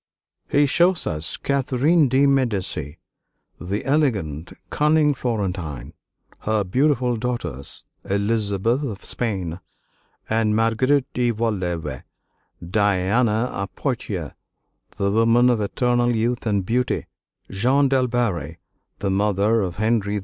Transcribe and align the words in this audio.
He 0.49 0.65
shows 0.65 1.05
us 1.05 1.37
Catherine 1.37 2.09
de' 2.09 2.25
Medici, 2.25 2.97
the 3.59 3.85
elegant, 3.85 4.51
cunning 4.71 5.13
Florentine; 5.13 5.93
her 6.39 6.63
beautiful 6.63 7.17
daughters, 7.17 7.85
Elizabeth 8.05 8.83
of 8.83 9.05
Spain 9.05 9.59
and 10.27 10.55
Marguerite 10.55 11.05
de 11.13 11.29
Valois; 11.29 12.01
Diana 12.67 13.51
of 13.53 13.75
Poitiers, 13.75 14.31
the 14.97 15.11
woman 15.11 15.51
of 15.51 15.61
eternal 15.61 16.15
youth 16.15 16.47
and 16.47 16.65
beauty; 16.65 17.05
Jeanne 17.51 17.87
d'Albret, 17.87 18.57
the 18.97 19.11
mother 19.11 19.61
of 19.61 19.75
Henry 19.75 20.15
IV. 20.15 20.19